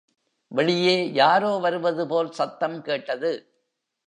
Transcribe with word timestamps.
வெளியே 0.51 1.11
யாரோ 1.13 1.57
வருவதுபோல் 1.57 2.31
சத்தம் 2.31 2.81
கேட்டது. 2.81 3.31